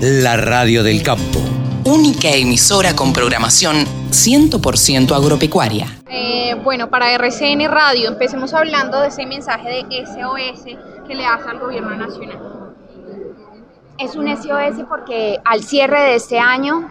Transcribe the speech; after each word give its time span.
la 0.00 0.36
radio 0.36 0.82
del 0.82 1.02
campo. 1.02 1.40
Única 1.84 2.28
emisora 2.28 2.94
con 2.94 3.14
programación 3.14 3.76
100% 4.10 5.12
agropecuaria. 5.12 5.86
Eh, 6.08 6.54
bueno, 6.62 6.90
para 6.90 7.12
RCN 7.12 7.66
Radio, 7.70 8.08
empecemos 8.08 8.52
hablando 8.52 9.00
de 9.00 9.08
ese 9.08 9.24
mensaje 9.24 9.68
de 9.68 10.06
SOS 10.06 10.64
que 11.06 11.14
le 11.14 11.24
hace 11.24 11.48
al 11.48 11.60
gobierno 11.60 11.96
nacional. 11.96 12.74
Es 13.98 14.16
un 14.16 14.28
SOS 14.28 14.84
porque 14.86 15.38
al 15.44 15.62
cierre 15.62 16.02
de 16.02 16.14
este 16.16 16.38
año 16.38 16.90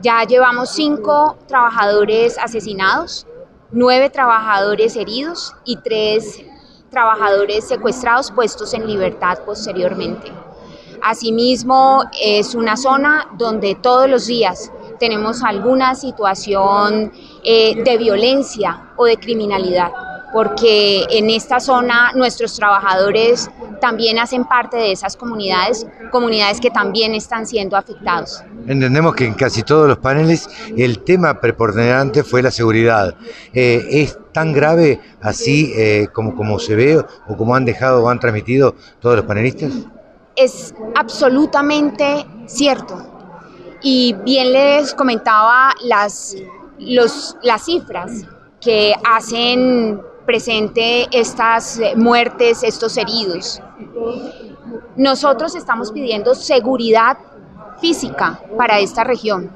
ya 0.00 0.24
llevamos 0.24 0.70
cinco 0.70 1.36
trabajadores 1.46 2.38
asesinados, 2.38 3.26
nueve 3.70 4.08
trabajadores 4.08 4.96
heridos 4.96 5.54
y 5.66 5.76
tres 5.76 6.40
trabajadores 6.90 7.68
secuestrados 7.68 8.30
puestos 8.30 8.72
en 8.72 8.86
libertad 8.86 9.40
posteriormente. 9.44 10.32
Asimismo, 11.06 12.02
es 12.18 12.54
una 12.54 12.78
zona 12.78 13.28
donde 13.36 13.74
todos 13.74 14.08
los 14.08 14.26
días 14.26 14.72
tenemos 14.98 15.42
alguna 15.42 15.94
situación 15.94 17.12
eh, 17.44 17.82
de 17.84 17.98
violencia 17.98 18.88
o 18.96 19.04
de 19.04 19.18
criminalidad, 19.18 19.90
porque 20.32 21.04
en 21.10 21.28
esta 21.28 21.60
zona 21.60 22.12
nuestros 22.14 22.56
trabajadores 22.56 23.50
también 23.82 24.18
hacen 24.18 24.46
parte 24.46 24.78
de 24.78 24.92
esas 24.92 25.14
comunidades, 25.14 25.86
comunidades 26.10 26.58
que 26.58 26.70
también 26.70 27.14
están 27.14 27.46
siendo 27.46 27.76
afectados. 27.76 28.42
Entendemos 28.66 29.14
que 29.14 29.26
en 29.26 29.34
casi 29.34 29.62
todos 29.62 29.86
los 29.86 29.98
paneles 29.98 30.48
el 30.74 31.00
tema 31.00 31.38
preponderante 31.38 32.24
fue 32.24 32.40
la 32.40 32.50
seguridad. 32.50 33.14
Eh, 33.52 33.84
¿Es 33.90 34.18
tan 34.32 34.54
grave 34.54 35.00
así 35.20 35.70
eh, 35.76 36.08
como, 36.14 36.34
como 36.34 36.58
se 36.58 36.74
ve 36.74 36.96
o 36.96 37.36
como 37.36 37.54
han 37.54 37.66
dejado 37.66 38.02
o 38.02 38.08
han 38.08 38.20
transmitido 38.20 38.74
todos 39.00 39.16
los 39.16 39.26
panelistas? 39.26 39.70
Es 40.36 40.74
absolutamente 40.94 42.26
cierto. 42.46 42.96
Y 43.82 44.14
bien 44.24 44.52
les 44.52 44.94
comentaba 44.94 45.72
las, 45.82 46.36
los, 46.78 47.36
las 47.42 47.64
cifras 47.64 48.24
que 48.60 48.94
hacen 49.04 50.00
presente 50.24 51.06
estas 51.12 51.80
muertes, 51.96 52.62
estos 52.62 52.96
heridos. 52.96 53.60
Nosotros 54.96 55.54
estamos 55.54 55.92
pidiendo 55.92 56.34
seguridad 56.34 57.18
física 57.80 58.40
para 58.56 58.78
esta 58.78 59.04
región, 59.04 59.50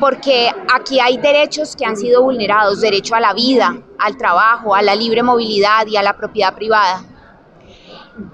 porque 0.00 0.50
aquí 0.74 0.98
hay 0.98 1.18
derechos 1.18 1.76
que 1.76 1.84
han 1.84 1.96
sido 1.96 2.22
vulnerados, 2.22 2.80
derecho 2.80 3.14
a 3.14 3.20
la 3.20 3.32
vida, 3.32 3.76
al 3.98 4.16
trabajo, 4.16 4.74
a 4.74 4.82
la 4.82 4.94
libre 4.94 5.22
movilidad 5.22 5.86
y 5.86 5.96
a 5.96 6.02
la 6.02 6.16
propiedad 6.16 6.54
privada. 6.54 7.04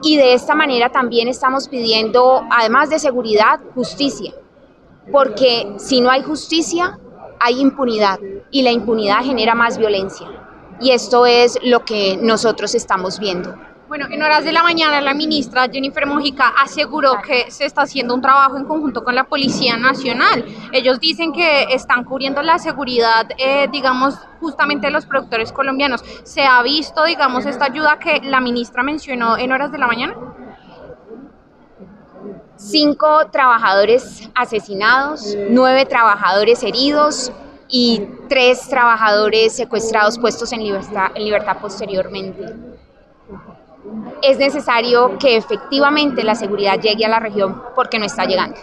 Y 0.03 0.17
de 0.17 0.35
esta 0.35 0.55
manera 0.55 0.91
también 0.91 1.29
estamos 1.29 1.69
pidiendo, 1.69 2.43
además 2.51 2.91
de 2.91 2.99
seguridad, 2.99 3.61
justicia, 3.75 4.33
porque 5.11 5.75
si 5.79 6.01
no 6.01 6.11
hay 6.11 6.23
justicia, 6.23 6.99
hay 7.41 7.61
impunidad 7.61 8.21
y 8.51 8.63
la 8.63 8.71
impunidad 8.71 9.23
genera 9.25 9.55
más 9.55 9.79
violencia. 9.79 10.29
Y 10.81 10.91
esto 10.91 11.27
es 11.27 11.59
lo 11.63 11.85
que 11.85 12.17
nosotros 12.21 12.75
estamos 12.75 13.19
viendo. 13.19 13.55
Bueno, 13.93 14.07
en 14.11 14.23
horas 14.23 14.43
de 14.43 14.53
la 14.53 14.63
mañana 14.63 15.03
la 15.03 15.13
ministra 15.13 15.69
Jennifer 15.71 16.07
Mojica 16.07 16.49
aseguró 16.49 17.21
que 17.21 17.51
se 17.51 17.67
está 17.67 17.83
haciendo 17.83 18.15
un 18.15 18.23
trabajo 18.23 18.57
en 18.57 18.65
conjunto 18.65 19.05
con 19.05 19.15
la 19.15 19.25
Policía 19.25 19.77
Nacional. 19.77 20.47
Ellos 20.73 20.99
dicen 20.99 21.31
que 21.35 21.65
están 21.65 22.03
cubriendo 22.05 22.41
la 22.41 22.59
seguridad, 22.59 23.29
eh, 23.37 23.69
digamos, 23.71 24.15
justamente 24.41 24.87
de 24.87 24.95
los 24.95 25.05
productores 25.05 25.53
colombianos. 25.53 26.03
¿Se 26.23 26.41
ha 26.41 26.63
visto, 26.63 27.05
digamos, 27.05 27.45
esta 27.45 27.67
ayuda 27.67 27.99
que 27.99 28.23
la 28.23 28.41
ministra 28.41 28.83
mencionó 28.83 29.37
en 29.37 29.53
horas 29.53 29.71
de 29.71 29.77
la 29.77 29.87
mañana? 29.87 30.15
Cinco 32.57 33.27
trabajadores 33.31 34.31
asesinados, 34.35 35.37
nueve 35.51 35.85
trabajadores 35.85 36.63
heridos 36.63 37.31
y 37.69 38.01
tres 38.31 38.67
trabajadores 38.71 39.55
secuestrados 39.55 40.19
puestos 40.19 40.51
en 40.55 40.65
libertad, 40.65 41.11
en 41.15 41.25
libertad 41.25 41.59
posteriormente 41.61 42.73
es 44.23 44.39
necesario 44.39 45.19
que 45.19 45.37
efectivamente 45.37 46.23
la 46.23 46.35
seguridad 46.35 46.81
llegue 46.81 47.05
a 47.05 47.09
la 47.09 47.21
región 47.21 47.63
porque 47.75 47.99
no 47.99 48.05
está 48.05 48.25
llegando. 48.25 48.59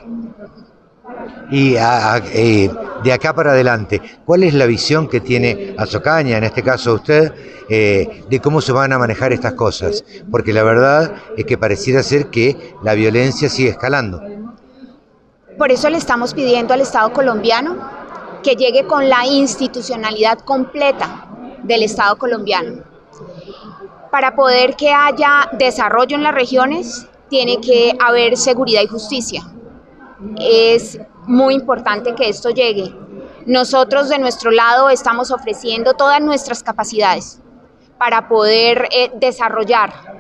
Y 1.52 1.76
eh, 1.76 2.72
de 3.04 3.14
acá 3.14 3.34
para 3.34 3.52
adelante, 3.52 4.02
¿cuál 4.26 4.44
es 4.44 4.54
la 4.54 4.66
visión 4.66 5.08
que 5.08 5.20
tiene 5.20 5.76
Azocaña, 5.78 6.38
en 6.38 6.44
este 6.44 6.64
caso 6.64 6.94
usted, 6.94 7.34
eh, 7.68 8.24
de 8.30 8.40
cómo 8.40 8.62
se 8.62 8.72
van 8.72 8.94
a 8.94 9.00
manejar 9.00 9.34
estas 9.34 9.54
cosas? 9.54 10.04
Porque 10.32 10.54
la 10.54 10.64
verdad 10.64 11.14
es 11.36 11.46
que 11.46 11.58
pareciera 11.58 12.04
ser 12.04 12.28
que 12.28 12.76
la 12.84 12.94
violencia 12.94 13.50
sigue 13.50 13.70
escalando. 13.70 14.22
Por 15.58 15.72
eso 15.72 15.90
le 15.90 15.98
estamos 15.98 16.34
pidiendo 16.34 16.74
al 16.74 16.82
Estado 16.82 17.12
colombiano 17.12 17.76
que 18.44 18.56
llegue 18.56 18.86
con 18.86 19.10
la 19.10 19.26
institucionalidad 19.26 20.40
completa 20.40 21.28
del 21.64 21.84
Estado 21.84 22.18
colombiano 22.18 22.89
para 24.12 24.36
poder 24.36 24.76
que 24.76 24.92
haya 24.92 25.50
desarrollo 25.54 26.16
en 26.16 26.24
las 26.24 26.34
regiones, 26.34 27.08
tiene 27.30 27.62
que 27.62 27.96
haber 28.00 28.38
seguridad 28.38 28.82
y 28.82 28.88
justicia. 28.88 29.44
Es 30.40 31.00
muy 31.26 31.54
importante 31.54 32.16
que 32.16 32.30
esto 32.30 32.50
llegue. 32.50 32.94
Nosotros 33.46 34.10
de 34.10 34.20
nuestro 34.20 34.52
lado 34.52 34.90
estamos 34.90 35.32
ofreciendo 35.32 35.94
todas 35.94 36.22
nuestras 36.22 36.64
capacidades 36.64 37.40
para 37.98 38.28
poder 38.28 38.90
eh, 38.92 39.12
desarrollar 39.16 40.20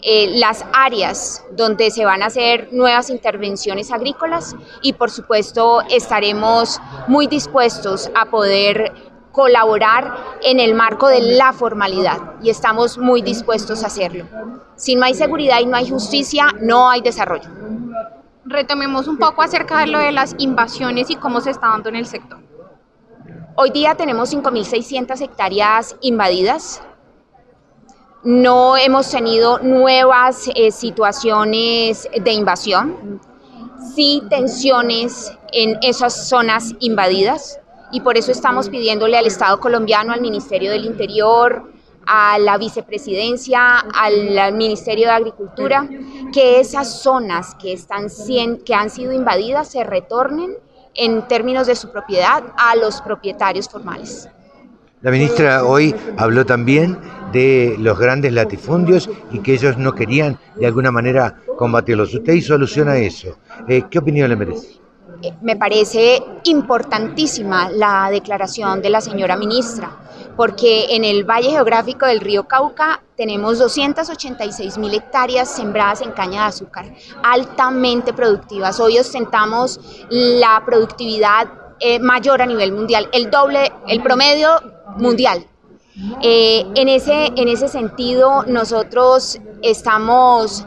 eh, 0.00 0.28
las 0.38 0.64
áreas 0.72 1.44
donde 1.52 1.90
se 1.90 2.04
van 2.04 2.22
a 2.22 2.26
hacer 2.26 2.68
nuevas 2.70 3.10
intervenciones 3.10 3.90
agrícolas 3.90 4.54
y 4.80 4.92
por 4.92 5.10
supuesto 5.10 5.82
estaremos 5.90 6.80
muy 7.08 7.26
dispuestos 7.26 8.08
a 8.14 8.26
poder 8.26 8.92
colaborar 9.38 10.16
en 10.42 10.58
el 10.58 10.74
marco 10.74 11.06
de 11.06 11.20
la 11.20 11.52
formalidad 11.52 12.18
y 12.42 12.50
estamos 12.50 12.98
muy 12.98 13.22
dispuestos 13.22 13.84
a 13.84 13.86
hacerlo. 13.86 14.24
Si 14.74 14.96
no 14.96 15.04
hay 15.04 15.14
seguridad 15.14 15.60
y 15.60 15.66
no 15.66 15.76
hay 15.76 15.88
justicia, 15.88 16.48
no 16.60 16.90
hay 16.90 17.02
desarrollo. 17.02 17.48
Retomemos 18.44 19.06
un 19.06 19.16
poco 19.16 19.42
acerca 19.42 19.78
de 19.78 19.86
lo 19.86 20.00
de 20.00 20.10
las 20.10 20.34
invasiones 20.38 21.08
y 21.10 21.14
cómo 21.14 21.40
se 21.40 21.50
está 21.50 21.68
dando 21.68 21.88
en 21.88 21.94
el 21.94 22.06
sector. 22.06 22.40
Hoy 23.54 23.70
día 23.70 23.94
tenemos 23.94 24.34
5.600 24.34 25.20
hectáreas 25.20 25.94
invadidas. 26.00 26.82
No 28.24 28.76
hemos 28.76 29.08
tenido 29.08 29.60
nuevas 29.60 30.50
eh, 30.56 30.72
situaciones 30.72 32.08
de 32.12 32.32
invasión, 32.32 33.20
sí 33.94 34.20
tensiones 34.28 35.32
en 35.52 35.78
esas 35.80 36.28
zonas 36.28 36.74
invadidas 36.80 37.60
y 37.92 38.00
por 38.00 38.16
eso 38.16 38.32
estamos 38.32 38.68
pidiéndole 38.68 39.16
al 39.16 39.26
Estado 39.26 39.60
colombiano, 39.60 40.12
al 40.12 40.20
Ministerio 40.20 40.70
del 40.70 40.84
Interior, 40.84 41.72
a 42.06 42.38
la 42.38 42.56
vicepresidencia, 42.56 43.78
al 43.78 44.54
Ministerio 44.54 45.08
de 45.08 45.12
Agricultura, 45.12 45.88
que 46.32 46.58
esas 46.60 47.02
zonas 47.02 47.54
que, 47.56 47.72
están, 47.72 48.06
que 48.64 48.74
han 48.74 48.88
sido 48.90 49.12
invadidas 49.12 49.68
se 49.68 49.84
retornen 49.84 50.56
en 50.94 51.28
términos 51.28 51.66
de 51.66 51.76
su 51.76 51.92
propiedad 51.92 52.42
a 52.56 52.74
los 52.76 53.00
propietarios 53.02 53.68
formales. 53.68 54.28
La 55.00 55.12
ministra 55.12 55.64
hoy 55.64 55.94
habló 56.16 56.44
también 56.44 56.98
de 57.30 57.76
los 57.78 57.98
grandes 57.98 58.32
latifundios 58.32 59.08
y 59.30 59.38
que 59.40 59.52
ellos 59.52 59.78
no 59.78 59.94
querían 59.94 60.38
de 60.56 60.66
alguna 60.66 60.90
manera 60.90 61.36
combatirlos. 61.56 62.14
Usted 62.14 62.32
hizo 62.32 62.54
alusión 62.54 62.88
a 62.88 62.96
eso. 62.96 63.38
Eh, 63.68 63.84
¿Qué 63.88 63.98
opinión 63.98 64.28
le 64.28 64.34
merece? 64.34 64.80
Me 65.40 65.56
parece 65.56 66.22
importantísima 66.44 67.70
la 67.70 68.08
declaración 68.10 68.80
de 68.82 68.90
la 68.90 69.00
señora 69.00 69.36
ministra, 69.36 69.96
porque 70.36 70.94
en 70.94 71.04
el 71.04 71.24
Valle 71.24 71.50
Geográfico 71.50 72.06
del 72.06 72.20
río 72.20 72.46
Cauca 72.46 73.02
tenemos 73.16 73.58
286 73.58 74.78
mil 74.78 74.94
hectáreas 74.94 75.50
sembradas 75.50 76.02
en 76.02 76.12
caña 76.12 76.42
de 76.42 76.48
azúcar, 76.48 76.94
altamente 77.22 78.12
productivas. 78.12 78.78
Hoy 78.78 78.98
ostentamos 78.98 79.80
la 80.10 80.62
productividad 80.64 81.48
eh, 81.80 81.98
mayor 81.98 82.42
a 82.42 82.46
nivel 82.46 82.72
mundial, 82.72 83.08
el 83.12 83.30
doble, 83.30 83.72
el 83.86 84.02
promedio 84.02 84.50
mundial. 84.96 85.46
Eh, 86.22 86.64
en, 86.76 86.88
ese, 86.88 87.32
en 87.34 87.48
ese 87.48 87.66
sentido, 87.66 88.44
nosotros 88.46 89.40
estamos 89.62 90.64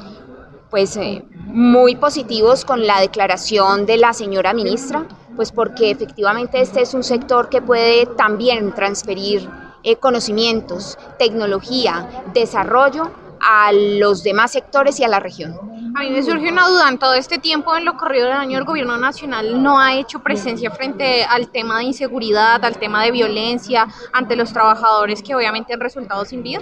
pues 0.70 0.96
eh, 0.98 1.24
muy 1.54 1.96
positivos 1.96 2.66
con 2.66 2.88
la 2.88 3.02
declaración 3.02 3.86
de 3.86 3.98
la 3.98 4.14
señora 4.14 4.54
ministra, 4.54 5.06
pues 5.36 5.52
porque 5.52 5.92
efectivamente 5.92 6.62
este 6.62 6.82
es 6.82 6.94
un 6.94 7.04
sector 7.04 7.50
que 7.50 7.62
puede 7.62 8.06
también 8.06 8.74
transferir 8.74 9.50
eh, 9.84 9.96
conocimientos, 9.98 10.98
tecnología, 11.18 12.24
desarrollo 12.34 13.12
a 13.42 13.72
los 13.74 14.24
demás 14.24 14.52
sectores 14.52 15.00
y 15.00 15.04
a 15.04 15.08
la 15.08 15.20
región. 15.20 15.58
A 15.96 16.02
mí 16.02 16.12
me 16.12 16.24
surge 16.24 16.52
una 16.52 16.68
duda, 16.68 16.88
en 16.88 17.00
todo 17.00 17.16
este 17.16 17.38
tiempo, 17.40 17.76
en 17.76 17.86
lo 17.86 17.98
corrido 17.98 18.28
del 18.28 18.38
año, 18.38 18.60
el 18.60 18.64
gobierno 18.64 18.98
nacional 18.98 19.62
no 19.62 19.80
ha 19.80 19.96
hecho 19.96 20.20
presencia 20.20 20.72
frente 20.72 21.24
al 21.24 21.50
tema 21.50 21.80
de 21.80 21.86
inseguridad, 21.86 22.64
al 22.64 22.78
tema 22.78 23.04
de 23.04 23.12
violencia, 23.12 23.88
ante 24.14 24.36
los 24.36 24.54
trabajadores 24.54 25.22
que 25.24 25.36
obviamente 25.36 25.74
han 25.74 25.80
resultado 25.80 26.24
sin 26.24 26.44
vida. 26.44 26.62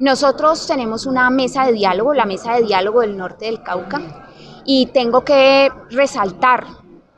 Nosotros 0.00 0.66
tenemos 0.66 1.04
una 1.04 1.28
mesa 1.28 1.66
de 1.66 1.72
diálogo, 1.72 2.14
la 2.14 2.24
mesa 2.24 2.54
de 2.54 2.62
diálogo 2.62 3.02
del 3.02 3.18
norte 3.18 3.44
del 3.44 3.62
Cauca, 3.62 4.00
Y 4.64 4.86
tengo 4.86 5.24
que 5.24 5.70
resaltar 5.90 6.64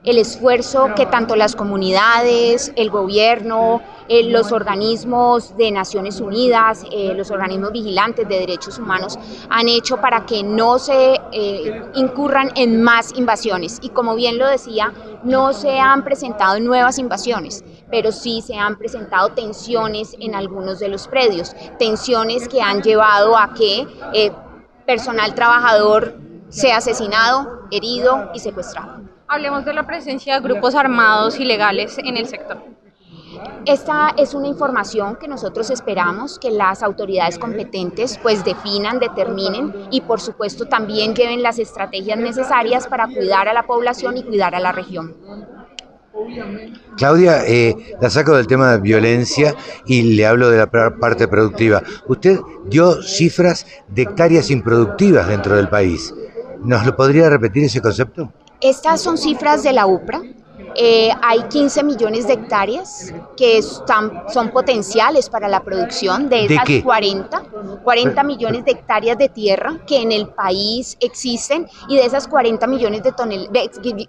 el 0.03 0.19
esfuerzo 0.19 0.89
que 0.97 1.07
tanto 1.07 1.37
las 1.37 1.55
comunidades, 1.55 2.73
el 2.75 2.91
gobierno, 2.91 3.81
eh, 4.15 4.25
los 4.25 4.53
organismos 4.53 5.57
de 5.57 5.71
Naciones 5.71 6.21
Unidas, 6.21 6.85
eh, 6.93 7.15
los 7.17 7.31
organismos 7.31 7.73
vigilantes 7.73 8.29
de 8.29 8.41
derechos 8.41 8.79
humanos 8.79 9.19
han 9.49 9.71
hecho 9.71 10.03
para 10.03 10.27
que 10.27 10.43
no 10.43 10.79
se 10.79 11.19
eh, 11.33 11.83
incurran 11.95 12.51
en 12.55 12.83
más 12.83 13.17
invasiones. 13.17 13.79
Y 13.81 13.89
como 13.89 14.15
bien 14.15 14.37
lo 14.37 14.47
decía, 14.47 14.93
no 15.25 15.55
se 15.55 15.79
han 15.79 16.05
presentado 16.05 16.61
nuevas 16.61 16.99
invasiones, 16.99 17.65
pero 17.91 18.13
sí 18.13 18.43
se 18.43 18.55
han 18.55 18.77
presentado 18.77 19.31
tensiones 19.31 20.15
en 20.21 20.35
algunos 20.35 20.79
de 20.79 20.89
los 20.89 21.09
predios, 21.09 21.57
tensiones 21.79 22.49
que 22.49 22.61
han 22.61 22.83
llevado 22.83 23.35
a 23.39 23.55
que 23.55 23.87
personal 24.85 25.35
trabajador 25.35 26.19
sea 26.51 26.77
asesinado, 26.77 27.63
herido 27.71 28.31
y 28.35 28.41
secuestrado. 28.41 29.05
Hablemos 29.27 29.65
de 29.65 29.73
la 29.73 29.87
presencia 29.87 30.35
de 30.35 30.47
grupos 30.47 30.75
armados 30.75 31.41
ilegales 31.41 31.97
en 31.97 32.19
el 32.19 32.27
sector. 32.27 32.82
Esta 33.65 34.13
es 34.17 34.35
una 34.35 34.49
información 34.49 35.17
que 35.17 35.29
nosotros 35.29 35.71
esperamos 35.71 36.39
que 36.39 36.51
las 36.51 36.83
autoridades 36.83 37.39
competentes 37.39 38.19
pues 38.21 38.45
definan, 38.45 38.99
determinen 38.99 39.87
y 39.91 40.01
por 40.01 40.21
supuesto 40.21 40.67
también 40.67 41.15
lleven 41.15 41.43
las 41.43 41.59
estrategias 41.59 42.19
necesarias 42.19 42.89
para 42.89 43.07
cuidar 43.07 43.49
a 43.49 43.53
la 43.53 43.63
población 43.63 44.17
y 44.17 44.25
cuidar 44.25 44.55
a 44.57 44.61
la 44.61 44.73
región. 44.73 45.15
Claudia, 46.97 47.47
eh, 47.47 47.97
la 48.01 48.11
saco 48.11 48.37
del 48.37 48.47
tema 48.47 48.73
de 48.73 48.81
violencia 48.81 49.55
y 49.87 50.03
le 50.15 50.27
hablo 50.27 50.51
de 50.51 50.59
la 50.59 50.71
parte 50.71 51.29
productiva. 51.29 51.83
Usted 52.09 52.41
dio 52.67 53.03
cifras 53.03 53.67
de 53.89 54.03
hectáreas 54.03 54.51
improductivas 54.51 55.29
dentro 55.29 55.57
del 55.57 55.69
país. 55.69 56.13
¿Nos 56.65 56.85
lo 56.85 56.95
podría 56.97 57.31
repetir 57.31 57.65
ese 57.65 57.81
concepto? 57.81 58.33
Estas 58.61 59.01
son 59.01 59.17
cifras 59.17 59.63
de 59.63 59.73
la 59.73 59.87
UPRA. 59.87 60.23
Eh, 60.75 61.11
hay 61.23 61.43
15 61.45 61.83
millones 61.85 62.27
de 62.27 62.35
hectáreas 62.35 63.13
que 63.37 63.59
están, 63.59 64.25
son 64.33 64.51
potenciales 64.51 65.29
para 65.29 65.49
la 65.49 65.61
producción 65.61 66.29
de 66.29 66.47
esas 66.47 66.83
40, 66.83 67.43
40 67.83 68.23
millones 68.23 68.65
de 68.65 68.73
hectáreas 68.73 69.19
de 69.19 69.29
tierra 69.29 69.79
que 69.87 70.01
en 70.01 70.13
el 70.13 70.29
país 70.29 70.97
existen 71.01 71.67
y 71.89 71.97
de 71.97 72.07
esas 72.07 72.29
40 72.29 72.67
millones 72.67 73.03
de, 73.03 73.13
tonel, 73.13 73.49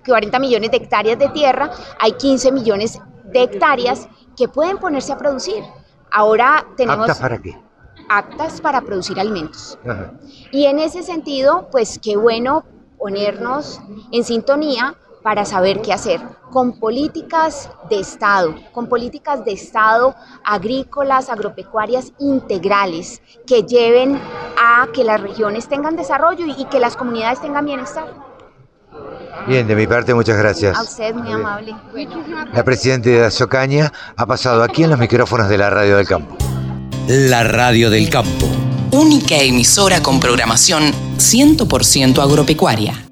40 0.06 0.40
millones 0.40 0.72
de 0.72 0.78
hectáreas 0.78 1.20
de 1.20 1.30
tierra 1.30 1.72
hay 2.00 2.14
15 2.14 2.52
millones 2.52 3.00
de 3.26 3.44
hectáreas 3.44 4.08
que 4.38 4.48
pueden 4.48 4.78
ponerse 4.78 5.12
a 5.12 5.18
producir. 5.18 5.64
Ahora 6.12 6.66
tenemos... 6.78 7.10
¿Actas 7.10 7.20
para 7.20 7.42
qué? 7.42 7.58
Actas 8.10 8.62
para 8.62 8.82
producir 8.82 9.20
alimentos. 9.20 9.78
Y 10.52 10.66
en 10.66 10.80
ese 10.80 11.04
sentido, 11.04 11.70
pues 11.72 12.00
qué 12.00 12.18
bueno 12.18 12.66
ponernos 12.98 13.82
en 14.12 14.24
sintonía 14.24 14.96
para 15.24 15.46
saber 15.46 15.82
qué 15.82 15.94
hacer, 15.94 16.22
con 16.52 16.80
políticas 16.80 17.70
de 17.90 18.00
Estado, 18.00 18.56
con 18.72 18.88
políticas 18.88 19.44
de 19.46 19.54
Estado 19.54 20.16
agrícolas, 20.44 21.30
agropecuarias 21.30 22.14
integrales, 22.20 23.22
que 23.48 23.64
lleven 23.64 24.20
a 24.58 24.88
que 24.94 25.04
las 25.04 25.22
regiones 25.22 25.68
tengan 25.68 25.96
desarrollo 25.96 26.46
y, 26.46 26.66
que 26.66 26.80
las 26.80 26.96
comunidades 26.96 27.42
tengan 27.42 27.66
bienestar. 27.66 28.06
Bien, 29.48 29.68
de 29.68 29.76
mi 29.76 29.88
parte, 29.88 30.14
muchas 30.14 30.38
gracias. 30.38 30.78
A 30.78 30.84
usted, 30.84 31.16
muy 31.16 31.32
amable. 31.32 31.76
La 32.54 32.64
presidenta 32.64 33.10
de 33.10 33.26
Azocaña 33.26 33.92
ha 34.16 34.26
pasado 34.26 34.62
aquí 34.62 34.84
en 34.84 34.92
los 34.92 35.00
micrófonos 35.00 35.50
de 35.50 35.58
la 35.58 35.70
Radio 35.70 35.98
del 35.98 36.08
Campo. 36.08 36.36
La 37.08 37.44
Radio 37.44 37.90
del 37.90 38.10
Campo 38.10 38.48
única 38.94 39.38
emisora 39.38 40.04
con 40.04 40.20
programación 40.20 40.92
100% 41.18 42.22
agropecuaria. 42.22 43.03